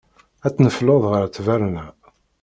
Ad 0.45 0.53
tnefleḍ 0.55 1.03
ɣer 1.11 1.23
ttberna. 1.27 1.85